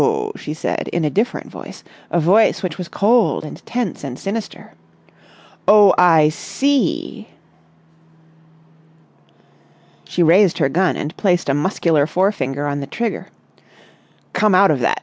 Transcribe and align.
she 0.35 0.51
said 0.51 0.87
in 0.91 1.05
a 1.05 1.11
different 1.11 1.45
voice, 1.45 1.83
a 2.09 2.19
voice 2.19 2.63
which 2.63 2.79
was 2.79 2.87
cold 2.87 3.45
and 3.45 3.63
tense 3.67 4.03
and 4.03 4.17
sinister. 4.17 4.73
"Oh, 5.67 5.93
I 5.95 6.29
see!" 6.29 7.27
She 10.03 10.23
raised 10.23 10.57
her 10.57 10.69
gun, 10.69 10.95
and 10.97 11.15
placed 11.17 11.49
a 11.49 11.53
muscular 11.53 12.07
forefinger 12.07 12.65
on 12.65 12.79
the 12.79 12.87
trigger. 12.87 13.27
"Come 14.33 14.55
out 14.55 14.71
of 14.71 14.79
that!" 14.79 14.99